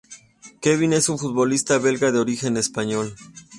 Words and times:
Kevin 0.61 0.93
es 0.93 1.09
un 1.09 1.19
futbolista 1.19 1.77
belga 1.77 2.11
de 2.11 2.17
origen 2.17 2.57
español. 2.57 3.13